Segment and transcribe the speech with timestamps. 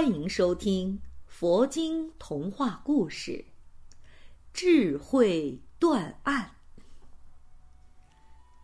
[0.00, 3.32] 欢迎收听佛经童话故事
[4.50, 6.52] 《智慧断案》。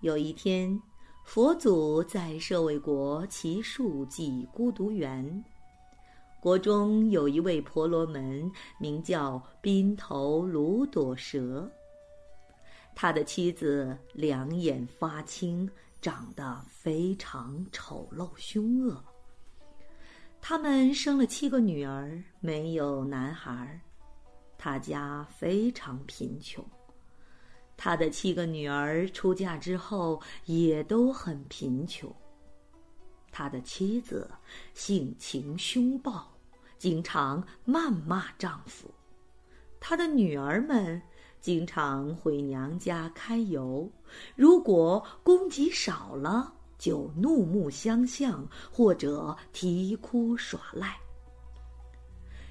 [0.01, 0.81] 有一天，
[1.27, 5.45] 佛祖在舍卫国祇树记孤独园，
[6.41, 8.51] 国中有一位婆罗门，
[8.81, 11.71] 名叫宾头卢朵蛇。
[12.95, 19.05] 他的妻子两眼发青，长得非常丑陋凶恶。
[20.49, 23.81] 他们生了七个女儿，没有男孩。
[24.57, 26.65] 他家非常贫穷。
[27.77, 32.15] 他的七个女儿出嫁之后也都很贫穷。
[33.33, 34.31] 他的妻子
[34.73, 36.33] 性情凶暴，
[36.79, 38.89] 经常谩骂丈夫。
[39.81, 41.03] 他的女儿们
[41.41, 43.91] 经常回娘家揩油，
[44.37, 46.55] 如果供给少了。
[46.79, 50.97] 就怒目相向，或者啼哭耍赖。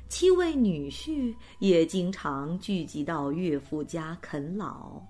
[0.07, 5.01] 七位女婿也经常聚集到岳父家啃老，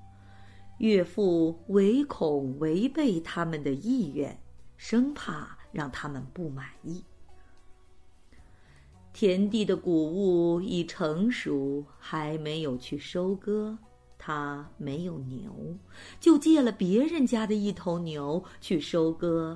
[0.78, 4.38] 岳父唯恐违背他们的意愿，
[4.78, 7.04] 生怕让他们不满意。
[9.12, 13.78] 田地的谷物已成熟，还没有去收割。
[14.28, 15.78] 他没有牛，
[16.20, 19.56] 就借了别人家的一头牛去收割，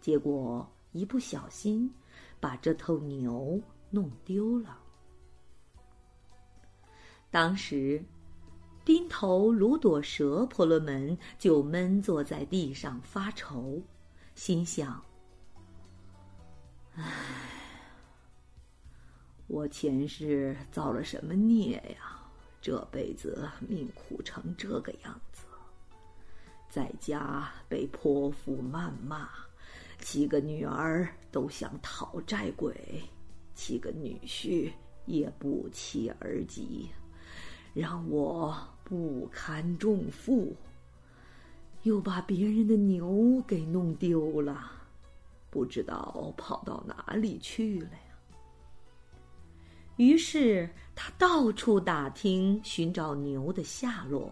[0.00, 1.92] 结果一不小心
[2.40, 4.78] 把这头牛弄丢了。
[7.30, 8.02] 当时，
[8.86, 13.82] 钉头卢朵蛇婆罗门就闷坐在地上发愁，
[14.34, 15.04] 心想
[16.96, 17.04] ：“唉，
[19.46, 22.18] 我前世造了什么孽呀？”
[22.60, 25.44] 这辈子命苦成这个样子，
[26.68, 29.28] 在家被泼妇谩骂，
[30.00, 33.02] 七个女儿都像讨债鬼，
[33.54, 34.72] 七个女婿
[35.04, 36.88] 也不期而及，
[37.72, 40.56] 让我不堪重负，
[41.84, 44.72] 又把别人的牛给弄丢了，
[45.50, 47.90] 不知道跑到哪里去了。
[49.96, 54.30] 于是他到处打听，寻找牛的下落，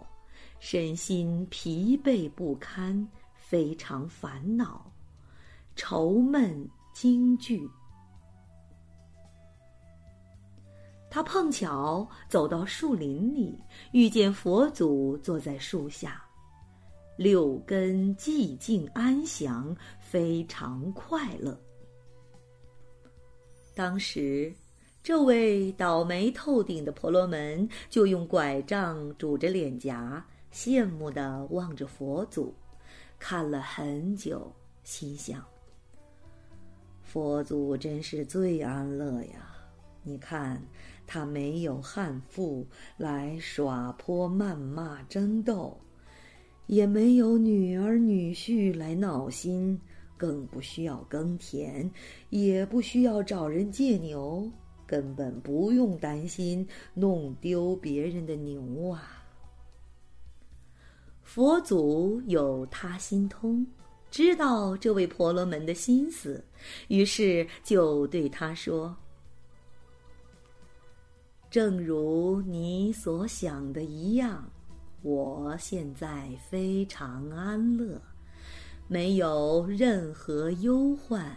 [0.59, 4.91] 身心疲惫不堪，非常烦恼、
[5.75, 7.67] 愁闷惊惧。
[11.09, 13.57] 他碰巧走到树林里，
[13.91, 16.23] 遇见佛祖坐在树下，
[17.17, 21.59] 六根寂静安详，非常快乐。
[23.73, 24.53] 当时。
[25.05, 32.51] 这位倒霉透顶的婆罗门就用拐杖拄着脸颊，羡慕地望着佛祖，
[33.19, 34.51] 看了很久，
[34.83, 35.45] 心想
[37.05, 39.55] ：“佛祖真是最安乐呀！
[40.01, 40.59] 你看，
[41.05, 42.65] 他没有悍妇
[42.97, 45.79] 来耍泼、谩骂、争斗，
[46.65, 49.79] 也没有女儿女婿来闹心，
[50.17, 51.91] 更不需要耕田，
[52.31, 54.51] 也不需要找人借牛。”
[54.87, 59.23] 根本不用担心弄丢别人的牛啊！
[61.23, 63.65] 佛祖有他心通，
[64.11, 66.43] 知道这位婆罗门的心思，
[66.87, 68.95] 于是就对他说
[71.49, 74.47] ：“正如你所想的一样，
[75.01, 77.99] 我现在非常安乐，
[78.87, 81.35] 没有任何忧患。”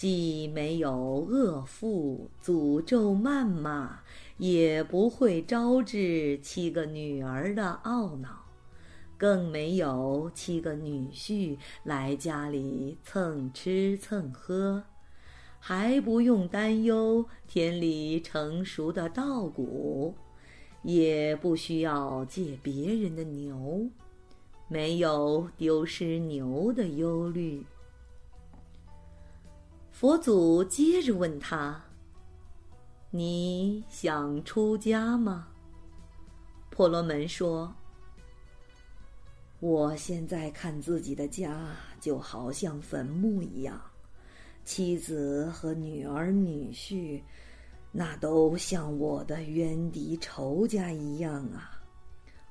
[0.00, 0.90] 既没有
[1.28, 3.98] 恶妇诅咒谩骂，
[4.38, 8.46] 也不会招致七个女儿的懊恼，
[9.18, 14.82] 更没有七个女婿来家里蹭吃蹭喝，
[15.58, 20.14] 还不用担忧田里成熟的稻谷，
[20.82, 23.86] 也不需要借别人的牛，
[24.66, 27.62] 没有丢失牛的忧虑。
[30.00, 31.78] 佛祖接着问他
[33.12, 35.48] ：“你想出家吗？”
[36.72, 37.70] 婆罗门说
[39.60, 43.78] ：“我现在看自己的家就好像坟墓一样，
[44.64, 47.20] 妻子和女儿女婿，
[47.92, 51.78] 那都像我的冤敌仇家一样啊！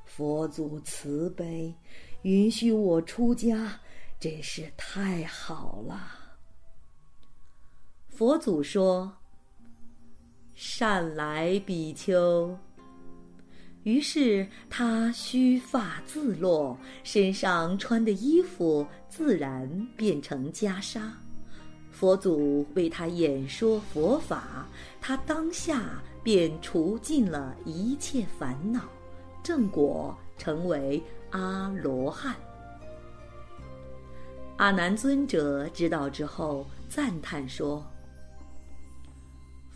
[0.06, 1.74] 佛祖慈悲，
[2.22, 3.82] 允许我出家，
[4.20, 6.19] 真是太好了。
[8.20, 9.10] 佛祖说
[10.54, 12.54] ：“善来，比丘。”
[13.84, 21.00] 于是他须发自落，身上穿的衣服自然变成袈裟。
[21.92, 24.68] 佛祖为他演说佛法，
[25.00, 28.82] 他当下便除尽了一切烦恼，
[29.42, 32.36] 正果成为阿罗汉。
[34.58, 37.82] 阿难尊者知道之后赞叹说：“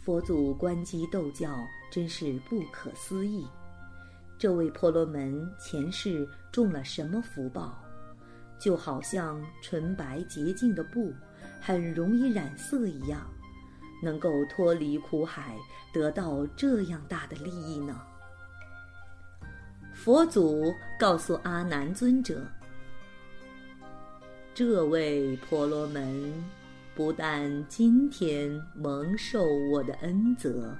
[0.04, 1.56] 佛祖观机斗教，
[1.90, 3.48] 真是不可思议。”
[4.38, 7.82] 这位婆罗门前世种了什么福报，
[8.60, 11.14] 就好像纯白洁净的布，
[11.62, 13.22] 很容易染色一样，
[14.02, 15.56] 能够脱离苦海，
[15.94, 18.02] 得到这样大的利益呢？
[19.94, 22.46] 佛祖告诉阿难尊者
[24.54, 26.34] ：“这位婆罗门，
[26.95, 30.75] 不但今天蒙受我的恩泽，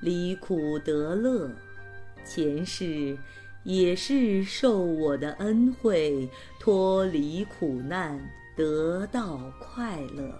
[0.00, 1.50] 离苦得乐。”
[2.24, 3.16] 前世
[3.64, 6.28] 也是受我的恩惠，
[6.60, 8.20] 脱离苦难，
[8.56, 10.30] 得到快乐。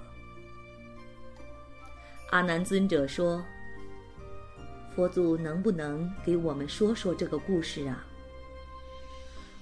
[2.31, 3.43] 阿难尊者说
[4.95, 8.05] ：“佛祖能不能给我们说说这个故事啊？”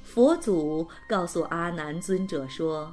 [0.02, 2.93] 佛祖告诉阿难尊者说：“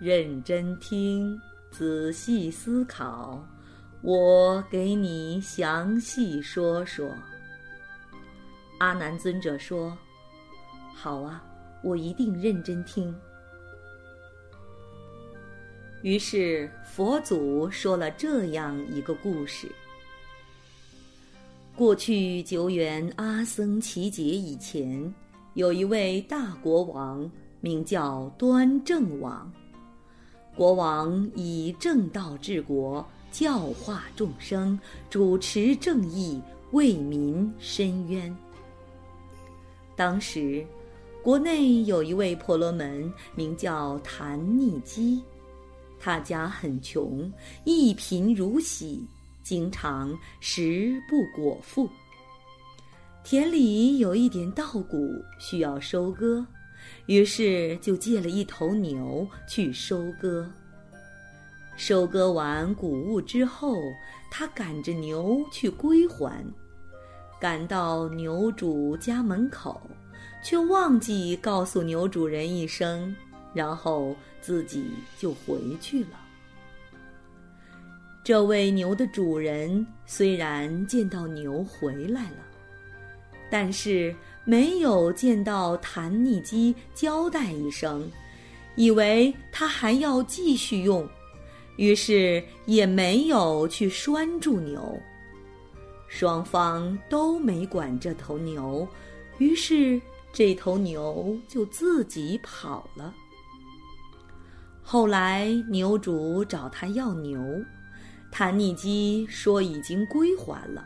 [0.00, 3.42] 认真听，仔细思考，
[4.02, 7.10] 我给你详细说说。”
[8.78, 9.96] 阿难尊者说
[10.94, 11.42] ：“好啊，
[11.82, 13.14] 我一定认真听。”
[16.02, 19.66] 于是佛祖说了这样一个故事：
[21.74, 25.14] 过去久远阿僧祇劫以前，
[25.54, 27.30] 有一位大国王，
[27.60, 29.50] 名叫端正王。
[30.56, 34.78] 国王以正道治国，教化众生，
[35.10, 36.40] 主持正义，
[36.70, 38.34] 为民伸冤。
[39.96, 40.64] 当时，
[41.22, 45.22] 国内有一位婆罗门，名叫昙匿基，
[45.98, 47.32] 他家很穷，
[47.64, 49.04] 一贫如洗，
[49.42, 51.88] 经常食不果腹。
[53.24, 55.08] 田里有一点稻谷
[55.40, 56.46] 需要收割，
[57.06, 60.48] 于是就借了一头牛去收割。
[61.76, 63.76] 收割完谷物之后，
[64.30, 66.44] 他赶着牛去归还。
[67.40, 69.80] 赶到牛主家门口，
[70.42, 73.14] 却忘记告诉牛主人一声，
[73.52, 74.86] 然后自己
[75.18, 76.20] 就回去了。
[78.22, 82.46] 这位牛的主人虽然见到牛回来了，
[83.50, 84.14] 但是
[84.44, 88.10] 没有见到谭逆基交代一声，
[88.76, 91.08] 以为他还要继续用，
[91.76, 95.00] 于是也没有去拴住牛。
[96.06, 98.86] 双方都没管这头牛，
[99.38, 100.00] 于是
[100.32, 103.12] 这头牛就自己跑了。
[104.82, 107.40] 后来牛主找他要牛，
[108.30, 110.84] 谭逆基说已经归还了，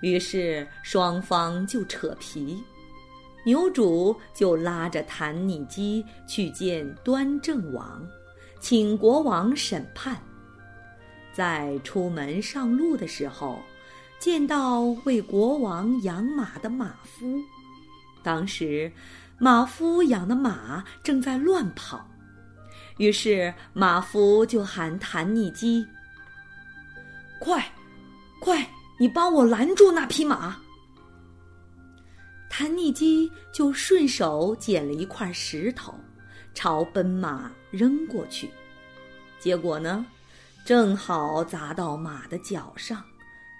[0.00, 2.56] 于是双方就扯皮，
[3.48, 8.06] 牛主就拉着谭逆基去见端正王，
[8.60, 10.14] 请国王审判。
[11.32, 13.58] 在出门上路的时候。
[14.20, 17.38] 见到为国王养马的马夫，
[18.20, 18.90] 当时
[19.38, 22.04] 马夫养的马正在乱跑，
[22.96, 25.86] 于是马夫就喊谭逆基
[27.38, 27.64] ：“快，
[28.40, 30.56] 快，你帮我拦住那匹马！”
[32.48, 35.94] 谭逆基就顺手捡了一块石头，
[36.54, 38.50] 朝奔马扔过去，
[39.38, 40.04] 结果呢，
[40.64, 43.02] 正好砸到马的脚上。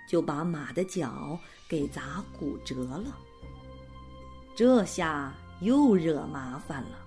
[0.09, 3.14] 就把马的脚给砸骨折了。
[4.57, 6.99] 这下又惹麻烦了，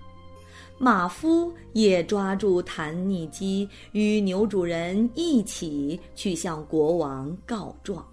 [0.77, 8.05] 马夫也抓住谭逆基，与牛主人一起去向国王告状。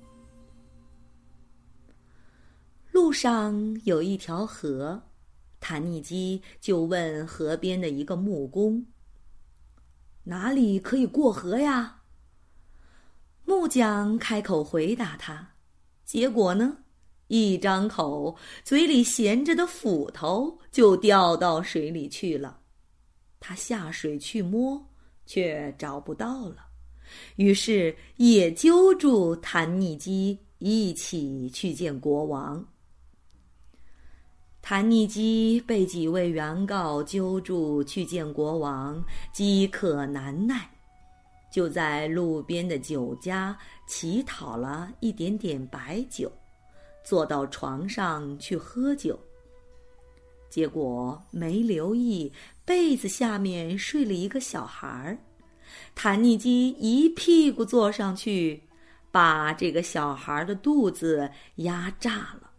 [2.98, 5.00] 路上有一条河，
[5.60, 8.84] 谭尼基就问河边的一个木工
[10.24, 12.00] ：“哪里可以过河呀？”
[13.46, 15.54] 木匠开口回答他，
[16.04, 16.78] 结果呢，
[17.28, 22.58] 一张口，嘴里衔着的斧头就掉到水里去了。
[23.38, 24.84] 他下水去摸，
[25.24, 26.66] 却找不到了。
[27.36, 32.66] 于是也揪住谭尼基一起去见国王。
[34.68, 40.68] 谭尼基被几位原告揪住去见国王，饥渴难耐，
[41.50, 43.56] 就在路边的酒家
[43.86, 46.30] 乞讨了一点点白酒，
[47.02, 49.18] 坐到床上去喝酒。
[50.50, 52.30] 结果没留意，
[52.66, 55.16] 被子下面睡了一个小孩儿。
[55.94, 58.62] 谭尼基一屁股坐上去，
[59.10, 62.50] 把这个小孩的肚子压炸了，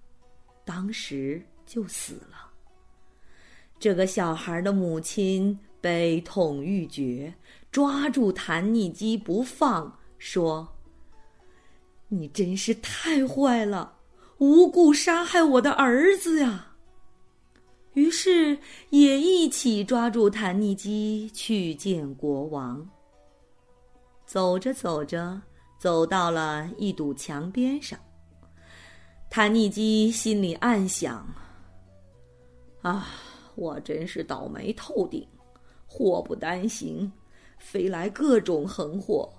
[0.66, 2.50] 当时就死了。
[3.80, 7.32] 这个小孩的母亲悲痛欲绝，
[7.72, 10.68] 抓住谭尼基不放，说
[12.10, 13.94] ：“你真是太坏了，
[14.40, 16.74] 无故杀害我的儿子呀！”
[17.94, 18.58] 于是
[18.90, 22.90] 也一起抓住谭尼基去见国王。
[24.26, 25.42] 走着走着，
[25.80, 28.00] 走到了一堵墙边上。
[29.30, 31.26] 谭尼基心里暗想
[32.82, 33.08] ：“啊，
[33.56, 35.28] 我真是倒霉透顶，
[35.86, 37.12] 祸不单行，
[37.58, 39.30] 飞来各种横祸。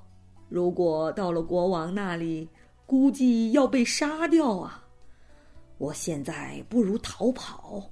[0.49, 2.49] 如果到了国王那里，
[2.85, 4.85] 估计要被杀掉啊！
[5.79, 7.83] 我现在不如逃跑，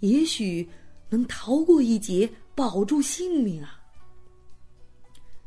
[0.00, 0.68] 也许
[1.10, 3.78] 能逃过一劫，保住性命啊！”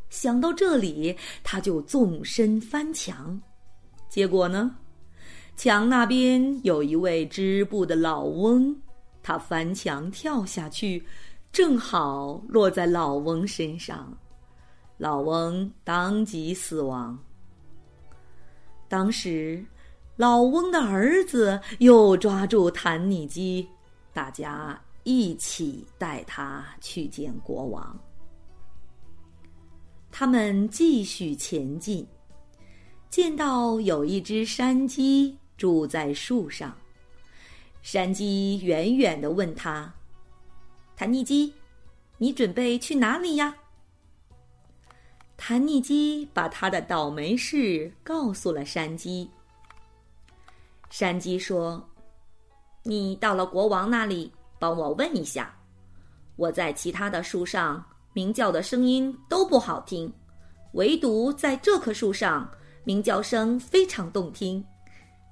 [0.10, 3.42] 想到这里，他就纵身翻墙。
[4.08, 4.78] 结果呢，
[5.58, 8.80] 墙那边有一位织布的老翁，
[9.24, 11.04] 他翻墙跳下去，
[11.52, 14.18] 正好落在老翁身上，
[14.98, 17.18] 老翁当即死亡。
[18.88, 19.64] 当时，
[20.16, 23.68] 老翁的儿子又抓住弹尼基，
[24.14, 28.00] 大家一起带他去见国王。
[30.12, 32.06] 他们继续前进，
[33.10, 36.76] 见到有一只山鸡住在树上。
[37.82, 39.94] 山鸡远远的问他
[40.96, 41.54] ：“谭尼基，
[42.18, 43.56] 你准备去哪里呀？”
[45.36, 49.30] 谭尼基把他的倒霉事告诉了山鸡。
[50.90, 51.84] 山鸡说
[52.84, 55.58] ：“你到了国王那里，帮我问一下，
[56.36, 57.84] 我在其他的树上。”
[58.14, 60.12] 鸣叫的声音都不好听，
[60.74, 62.52] 唯独在这棵树上，
[62.84, 64.62] 鸣叫声非常动听。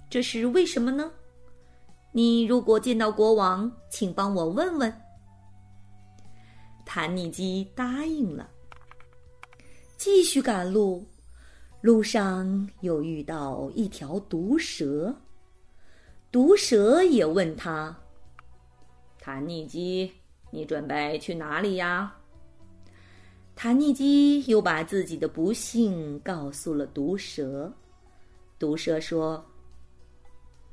[0.10, 1.12] 这是为什么呢？
[2.12, 4.94] 你如果见到国王，请帮我问问。
[6.86, 8.50] 坦尼基答应了。
[9.96, 11.06] 继续赶路，
[11.82, 15.14] 路上又遇到一条毒蛇。
[16.32, 17.96] 毒蛇也问他
[19.20, 20.12] ：“坦尼基，
[20.52, 22.16] 你准备去哪里呀？”
[23.56, 27.72] 坦尼基又把自己的不幸告诉了毒蛇。
[28.58, 29.44] 毒蛇说：“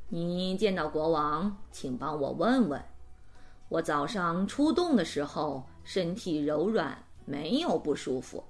[0.08, 2.80] 你见到国王，请帮我问问。
[3.68, 8.44] 我早上出洞的时候身体柔软，没有不舒服。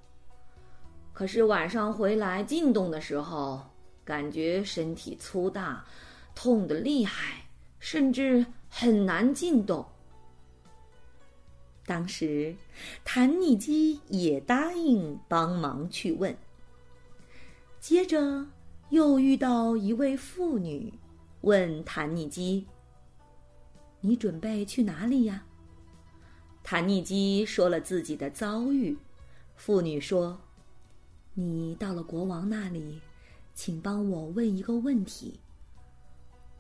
[1.15, 3.63] 可是晚上回来进洞的时候，
[4.05, 5.83] 感觉身体粗大，
[6.35, 7.47] 痛得厉害，
[7.79, 9.87] 甚至很难进洞。”
[11.87, 12.55] 当时，
[13.03, 16.37] 谭尼基也答应帮忙去问。
[17.81, 18.45] 接着，
[18.91, 20.93] 又遇到一位妇女，
[21.47, 22.67] 问谭尼基
[24.03, 25.45] ：“你准备去哪里呀？”
[26.65, 28.99] 谭尼基说了自己的遭遇。
[29.55, 30.37] 妇女说
[31.35, 33.01] ：“你到了国王那里，
[33.55, 35.39] 请帮我问一个问题。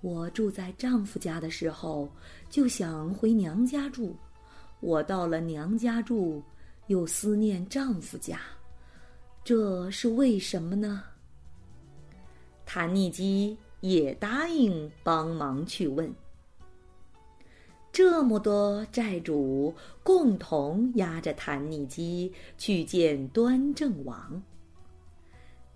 [0.03, 2.09] 我住在丈夫家的时候，
[2.49, 4.15] 就想回娘家住。”
[4.79, 6.41] 我到了娘家住，
[6.87, 8.39] 又思念丈夫家，
[9.43, 11.03] 这是为什么呢？
[12.65, 16.13] 谭尼基也答应帮忙去问。
[17.93, 24.43] 这么多债主共同押着谭尼基去见端正王。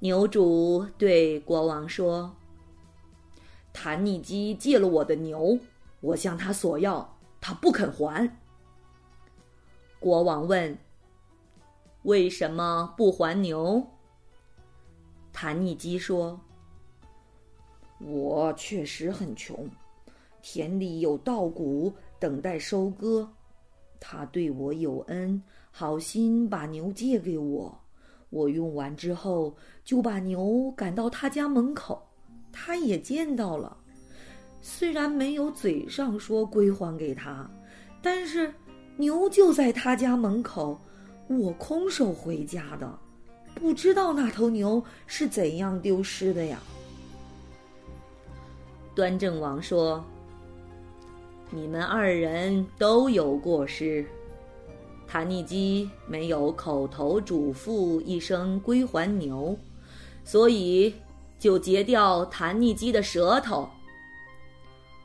[0.01, 2.35] 牛主对国王说
[3.73, 5.59] ：“谭尼基借了我的牛，
[6.01, 8.37] 我向他索要，他不肯还。”
[10.01, 10.77] 国王问
[12.05, 13.87] ：“为什么不还牛？”
[15.33, 16.41] 谭尼基说
[18.01, 19.69] ：“我确实很穷，
[20.43, 23.29] 田里有稻谷等待收割。
[24.01, 27.79] 他对我有恩，好心把牛借给我。
[28.31, 29.55] 我用完之后，
[29.85, 32.03] 就把牛赶到他家门口，
[32.51, 33.77] 他也见到了。
[34.61, 37.51] 虽然没有嘴上说归还给他，
[38.03, 38.53] 但是……”
[38.97, 40.79] 牛就在他家门口，
[41.27, 42.99] 我空手回家的，
[43.55, 46.61] 不知道那头牛是怎样丢失的呀。”
[49.01, 50.05] 端正王说
[51.49, 54.05] ：“你们二人都有过失。
[55.09, 59.57] 谭尼基没有口头嘱咐一声归还牛，
[60.23, 60.95] 所以
[61.39, 63.67] 就截掉谭尼基的舌头。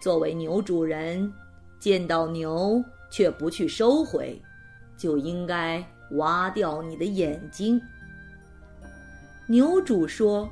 [0.01, 1.31] 作为牛主人，
[1.79, 4.37] 见到牛却不去收回，
[4.97, 5.81] 就应该
[6.17, 7.81] 挖掉你的眼睛。”
[9.47, 10.49] 牛主说：“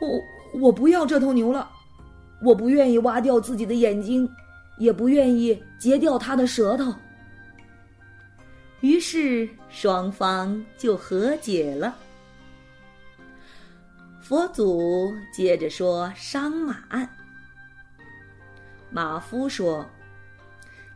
[0.00, 1.70] 我我不要这头牛了。”
[2.42, 4.28] 我不愿意挖掉自己的眼睛，
[4.76, 6.92] 也不愿意截掉他的舌头。
[8.80, 11.96] 于是双方就和解了。
[14.20, 17.08] 佛祖接着说伤马案。
[18.90, 19.88] 马夫说：“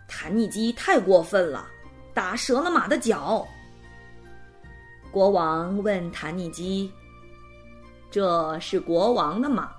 [0.09, 1.67] 谭尼基太过分了，
[2.13, 3.47] 打折了马的脚。”
[5.13, 6.91] 国王问谭尼基
[8.11, 9.71] ：“这是国王的马？”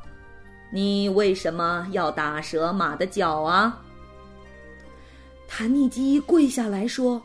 [0.70, 3.82] 你为什么要打折马的脚啊？
[5.48, 7.22] 谭逆基跪下来说：“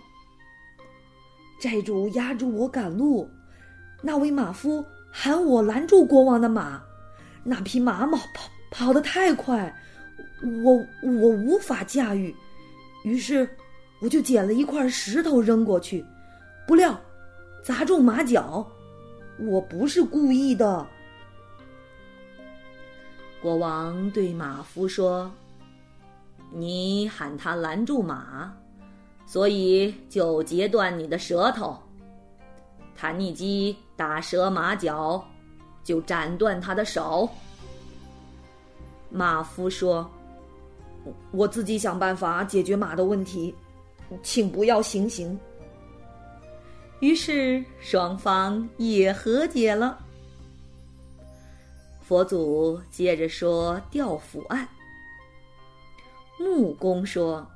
[1.61, 3.29] 债主压住我赶路，
[4.01, 6.81] 那位马夫喊我拦住国王的马，
[7.43, 9.75] 那匹马跑跑跑得太快，
[10.65, 12.33] 我我无法驾驭，
[13.03, 13.49] 于是
[14.01, 16.05] 我就捡了一块石头扔过去，
[16.65, 16.99] 不料
[17.65, 18.65] 砸中马脚，
[19.41, 20.87] 我不是故意的。”
[23.43, 25.29] 国王对马夫说
[26.55, 28.55] ：“你喊他拦住马，
[29.27, 31.77] 所以就截断你的舌头。
[32.95, 35.23] 谭逆基打折马脚，
[35.83, 37.29] 就斩断他的手。”
[39.11, 40.09] 马夫说
[41.33, 43.53] ：“我自己想办法解决马的问题，
[44.23, 45.37] 请不要行刑。”
[47.01, 49.99] 于是双方也和解了。
[52.03, 54.69] 佛祖接着说：“调斧案。”
[56.39, 57.47] 木工说：“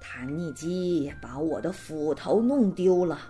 [0.00, 3.20] 谭逆基把我的斧头弄丢了。”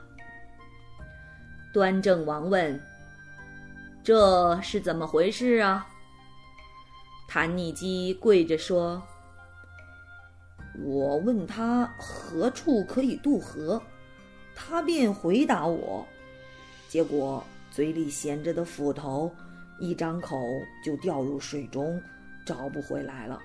[1.74, 2.80] 端正王问
[4.04, 5.86] ：“这是怎么回事啊？”
[7.28, 9.02] 谭逆基跪着说
[10.84, 13.82] ：“我问他何处可以渡河，
[14.54, 16.06] 他便回答我，
[16.88, 19.30] 结果嘴里衔着的斧头。”
[19.82, 22.00] 一张口就掉入水中，
[22.46, 23.40] 找不回来了。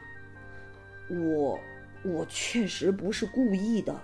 [1.10, 1.60] 我，
[2.04, 4.00] 我确实不是故意的。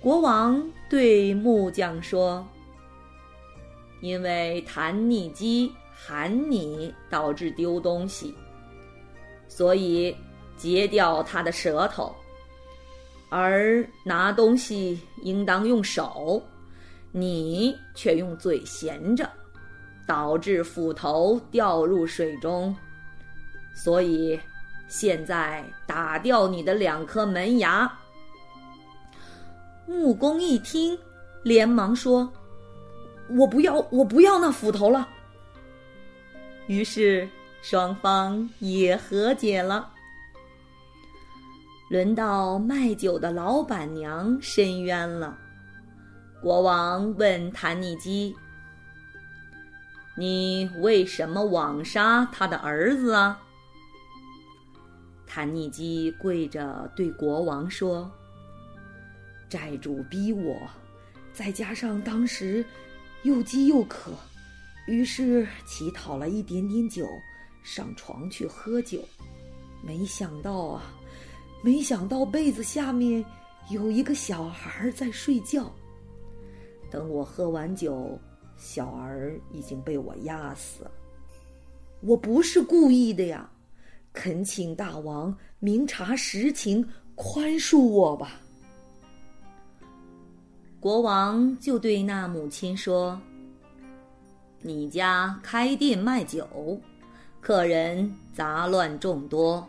[0.00, 2.46] 国王对木匠说
[4.00, 8.32] ：“因为弹逆基喊你导致丢东西，
[9.48, 10.16] 所以
[10.56, 12.14] 截掉他的舌头，
[13.28, 16.40] 而拿东西应当用手，
[17.10, 19.28] 你却用嘴衔着。”
[20.08, 22.74] 导致斧头掉入水中，
[23.74, 24.40] 所以
[24.88, 27.92] 现在打掉你的两颗门牙。
[29.86, 30.98] 木工一听，
[31.42, 32.26] 连忙说
[33.38, 35.06] ：“我不要，我不要那斧头了。”
[36.68, 37.28] 于是
[37.60, 39.90] 双方也和解了。
[41.90, 45.36] 轮到卖酒的老板娘申冤了，
[46.40, 48.34] 国王问谭尼基。
[50.18, 53.40] 你为什么枉杀他的儿子啊？
[55.28, 58.10] 谭逆基跪着对国王说
[59.48, 60.58] ：“债主逼我，
[61.32, 62.64] 再加上当时
[63.22, 64.10] 又饥又渴，
[64.88, 67.06] 于是乞讨了一点点酒，
[67.62, 69.00] 上床去喝酒。
[69.84, 70.82] 没想到啊，
[71.62, 73.24] 没想到被子下面
[73.70, 75.72] 有一个小孩在睡觉。
[76.90, 78.20] 等我喝完酒。”
[78.58, 80.90] 小儿已经被我压死了，
[82.00, 83.48] 我不是故意的呀！
[84.12, 88.32] 恳请大王明察实情，宽恕我吧。
[90.80, 93.20] 国王就对那母亲说
[94.60, 96.80] ：“你家开店卖酒，
[97.40, 99.64] 客人杂乱众多，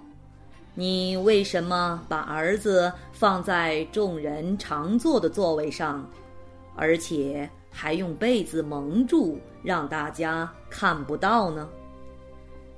[0.73, 6.09] 你为什么把儿子放在众人常坐的座位上，
[6.75, 11.69] 而且？”还用被子蒙住，让大家看不到呢。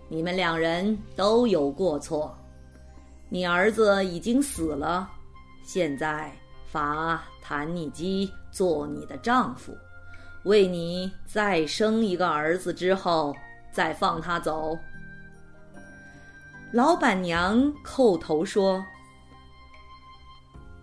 [0.08, 2.38] 你们两人都有过错，
[3.30, 5.10] 你儿子已经死了，
[5.64, 6.32] 现在
[6.66, 9.74] 罚谭逆基做你的丈夫，
[10.44, 13.34] 为你再生一个儿子之后
[13.72, 14.78] 再放他走。
[16.74, 18.84] 老板娘叩头说：“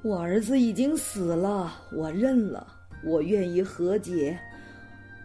[0.02, 2.66] 我儿子已经死了，我认了，
[3.02, 4.38] 我愿意和解，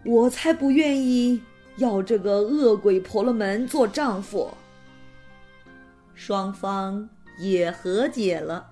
[0.06, 1.42] 我才不愿意
[1.78, 4.52] 要这个恶鬼婆罗门做丈夫。”
[6.16, 7.10] 双方
[7.40, 8.70] 也和解了。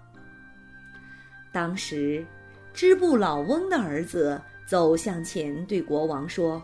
[1.51, 2.25] 当时，
[2.73, 6.61] 织布老翁的儿子走向前，对国王说：“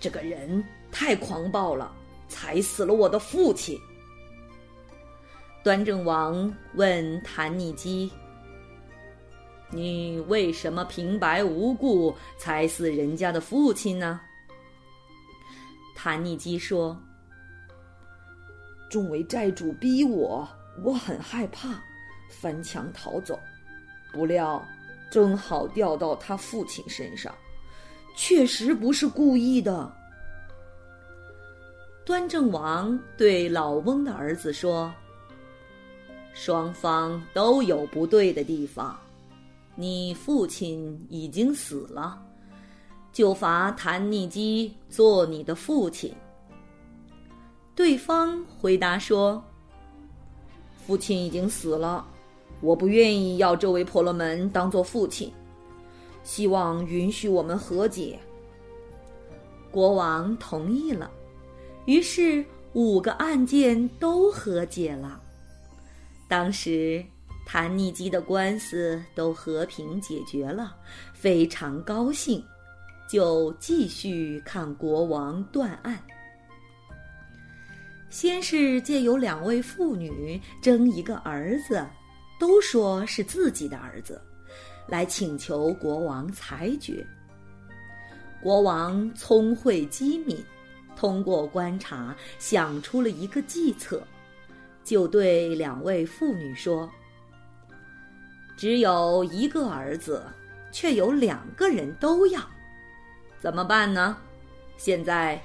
[0.00, 1.92] 这个人太狂暴了，
[2.28, 3.78] 踩死了我的父亲。”
[5.62, 8.10] 端正王问谭尼基
[9.70, 14.20] ：“你为什么平白无故踩死人家的父亲呢？”
[15.96, 16.96] 谭尼基说
[18.90, 20.48] ：“众位债主逼我，
[20.84, 21.82] 我很害怕。”
[22.28, 23.38] 翻墙逃走，
[24.12, 24.62] 不料
[25.10, 27.32] 正好掉到他父亲身上，
[28.16, 29.90] 确实不是故意的。
[32.04, 34.92] 端正王对老翁的儿子说
[36.34, 38.98] ：“双方都有不对的地方，
[39.76, 42.20] 你父亲已经死了，
[43.12, 46.12] 就罚谭尼基做你的父亲。”
[47.76, 49.40] 对方回答说
[50.84, 52.04] ：“父亲已经死了。”
[52.62, 55.30] 我不愿意要这位婆罗门当做父亲，
[56.24, 58.18] 希望允许我们和解。
[59.70, 61.10] 国王同意了，
[61.84, 65.20] 于是五个案件都和解了。
[66.26, 67.04] 当时
[67.46, 70.76] 谭尼基的官司都和平解决了，
[71.14, 72.44] 非常高兴，
[73.08, 75.98] 就继续看国王断案。
[78.10, 81.82] 先是借由两位妇女争一个儿子。
[82.38, 84.20] 都说是自己的儿子，
[84.86, 87.02] 来请求国王裁决。
[88.42, 90.44] 国王聪慧机敏，
[90.94, 94.06] 通过观察想出了一个计策，
[94.84, 96.86] 就对两位妇女说
[98.56, 100.24] ：“只有一个儿子，
[100.72, 102.40] 却有两个人都要，
[103.40, 104.16] 怎么办呢？
[104.76, 105.40] 现在，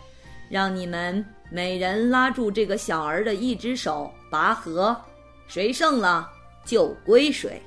[0.50, 4.96] 让你们每人拉住这个小儿的一只手，拔河，
[5.48, 6.30] 谁胜了？”
[6.64, 7.60] 就归谁。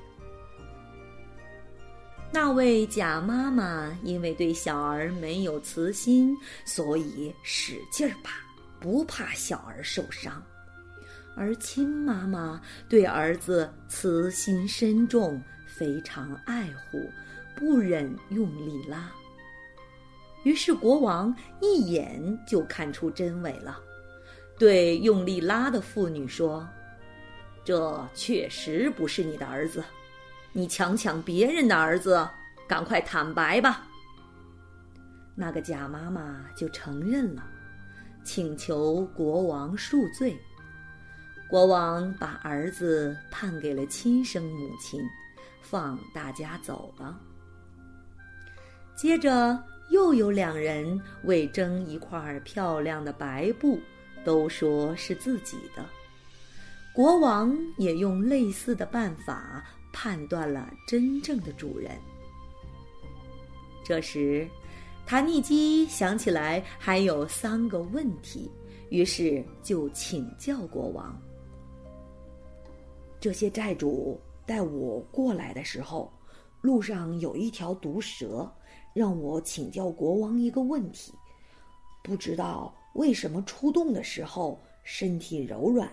[2.30, 6.32] 那位假妈妈因为对小儿没有慈心，
[6.64, 8.30] 所以使劲儿拔，
[8.78, 10.34] 不怕小儿受伤；
[11.36, 17.10] 而亲妈妈对儿子慈心深重，非常爱护，
[17.56, 19.10] 不忍用力拉。
[20.44, 23.80] 于是国王一眼就看出真伪了，
[24.58, 26.66] 对用力拉的妇女说。
[27.64, 29.82] 这确实不是你的儿子，
[30.52, 32.28] 你强抢别人的儿子，
[32.68, 33.88] 赶快坦白吧。
[35.34, 37.42] 那个假妈妈就承认了，
[38.22, 40.38] 请求国王恕罪。
[41.54, 45.00] 国王把儿子判给了亲生母亲，
[45.60, 47.16] 放大家走了。
[48.96, 49.56] 接着
[49.88, 53.78] 又有两人为争一块漂亮的白布，
[54.24, 55.86] 都说是自己的。
[56.92, 61.92] 国王也用类似的办法判断了真正的主人。
[63.84, 64.44] 这时，
[65.06, 68.50] 塔尼基想起来还有三个问题，
[68.90, 71.16] 于是就请教国王：
[73.24, 76.12] 这些债主带我过来的时候，
[76.60, 78.46] 路上有一条毒蛇，
[78.92, 81.10] 让我请教国王一个问题：
[82.02, 85.90] 不知道为什么出动的时候身体柔软？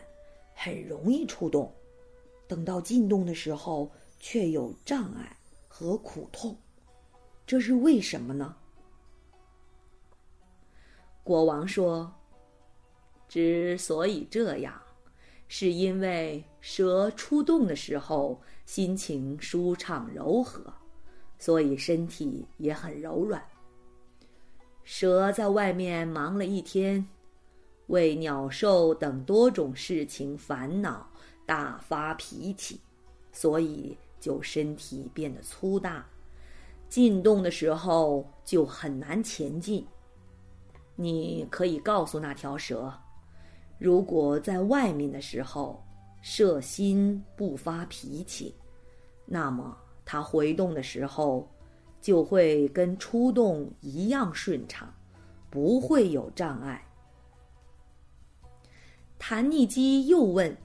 [0.54, 1.74] 很容易出动，
[2.50, 3.90] 等到进洞的时候
[4.20, 5.34] 却有障碍
[5.70, 6.54] 和苦痛，
[7.48, 8.54] 这是为什么呢？
[11.24, 12.14] 国王说
[13.30, 14.74] ：“之所以这样，
[15.54, 20.74] 是因为蛇出洞的时候心情舒畅柔和，
[21.38, 23.44] 所以身体也很柔软。
[24.86, 27.06] 蛇在外面忙了一天。”
[27.88, 31.06] 为鸟兽等多种事情烦恼，
[31.46, 32.80] 大发脾气，
[33.34, 36.08] 所以就身体变得粗大，
[36.88, 39.86] 进洞的时候就很难前进。
[40.96, 42.98] 你可以告诉那条蛇，
[43.82, 45.84] 如果在外面的时候
[46.22, 48.54] 摄心不发脾气，
[49.26, 51.50] 那么它回洞的时候
[52.00, 54.94] 就会跟出洞一样顺畅，
[55.50, 56.88] 不会有障碍。
[59.18, 60.56] 谭尼基又问：“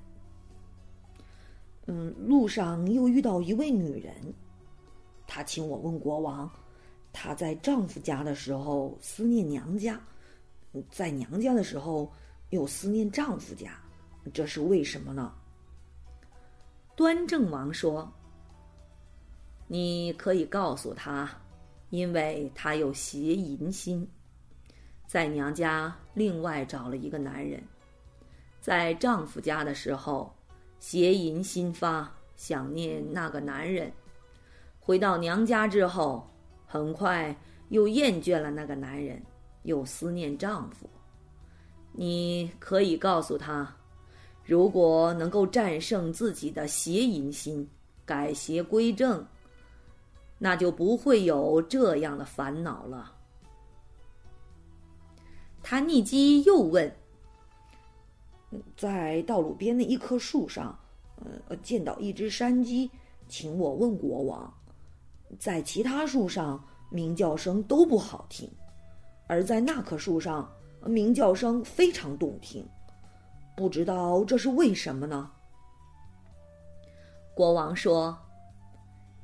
[1.89, 4.15] 嗯，路上又遇到一位女人，
[5.27, 6.51] 她请我问国王，
[7.15, 9.99] 她在丈夫家的时候思念娘家，
[10.91, 12.13] 在娘家的时候
[12.51, 13.79] 又思念丈夫家，
[14.33, 15.33] 这是为什么呢？”
[16.97, 18.11] 端正王说
[19.69, 21.29] ：“你可以告诉他，
[21.91, 24.09] 因为他有邪淫心，
[25.07, 27.63] 在娘家另外找了一个男人，
[28.61, 30.35] 在丈夫家的时候，
[30.79, 33.93] 邪淫心发，想念那个男人，
[34.81, 36.31] 回到娘家之后，
[36.67, 37.37] 很快
[37.69, 39.23] 又厌倦了那个男人，
[39.65, 40.89] 又思念丈夫。
[41.99, 43.75] 你可以告诉他，
[44.45, 47.67] 如果能够战胜自己的邪淫心，
[48.05, 49.27] 改邪归正，
[50.39, 53.15] 那就不会有这样的烦恼了。
[55.63, 56.95] 谭尼基又问
[58.77, 60.79] ：“在道路边的一棵树上，
[61.49, 62.91] 呃，见到一只山鸡，
[63.27, 64.53] 请我问国王。
[65.39, 68.47] 在其他树上，鸣叫声都不好听，
[69.27, 70.47] 而在那棵树上。”
[70.87, 72.67] 鸣叫声非常动听，
[73.57, 75.31] 不知道这是为什么呢？
[77.35, 78.17] 国王说：“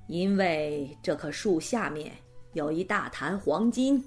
[0.09, 2.13] 因为这棵树下面
[2.53, 4.05] 有一大坛黄金，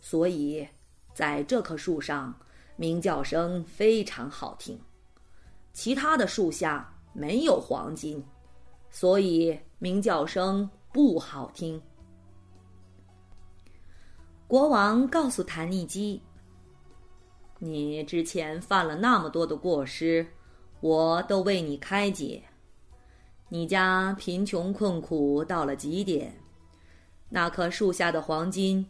[0.00, 0.68] 所以
[1.14, 2.34] 在这棵树上
[2.76, 4.78] 鸣叫声非常好听。
[5.72, 8.22] 其他的树下没有黄金，
[8.90, 11.80] 所以鸣叫声不好听。”
[14.46, 16.20] 国王告诉谭尼基。
[17.62, 20.26] 你之前犯了那么多的过失，
[20.80, 22.42] 我都为你开解。
[23.50, 26.40] 你家贫穷困苦到了极点，
[27.28, 28.86] 那棵树下的黄金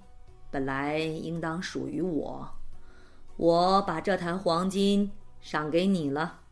[0.52, 2.48] 本来应当属于我，
[3.36, 6.42] 我把这坛黄金赏给你了，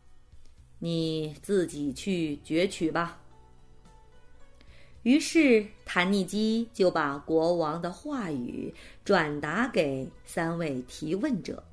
[0.79, 3.21] 你自己去攫取吧。
[5.03, 11.63] 于是，谭尼基就把国王的话语转达给三位提问者。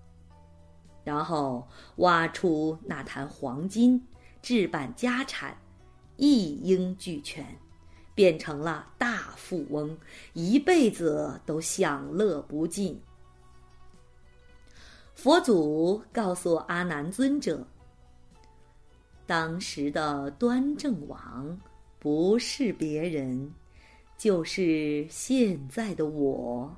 [1.07, 1.64] 然后
[1.99, 4.05] 挖出那坛黄金，
[4.42, 5.57] 置办家产，
[6.16, 7.47] 一应俱全，
[8.12, 9.97] 变成了大富翁，
[10.33, 13.01] 一辈子都享乐不尽。
[15.14, 17.64] 佛祖告诉阿难尊者
[19.29, 21.57] ：“当时的端正王
[22.01, 23.49] 不是别人，
[24.19, 26.69] 就是现在的我。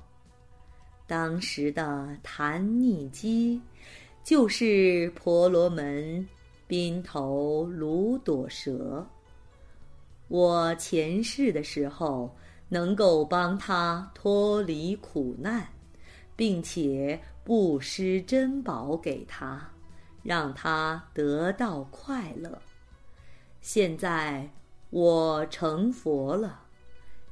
[1.07, 3.59] 当时的谭尼基。”
[4.29, 6.23] 就是婆罗门
[6.67, 9.03] 宾头卢朵蛇。
[10.27, 12.37] 我前世的时候
[12.67, 15.67] 能够帮他脱离苦难，
[16.35, 19.67] 并且布施珍宝给他，
[20.21, 22.61] 让他得到快乐。
[23.61, 24.47] 现在
[24.91, 26.67] 我成佛了，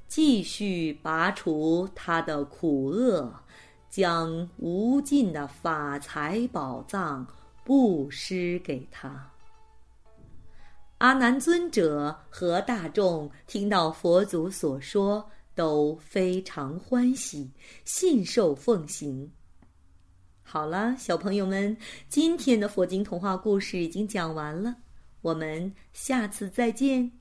[0.07, 3.31] 继续拔除他的苦厄。
[3.89, 7.25] 将无尽的法财宝藏
[7.63, 9.31] 布施给他。
[10.99, 17.51] 阿难尊者和大众听到佛祖所说，都非常欢喜，
[17.85, 19.31] 信受奉行。
[20.41, 21.75] 好了，小朋友们，
[22.07, 24.75] 今天的佛经童话故事已经讲完了，
[25.21, 27.11] 我们下次再见。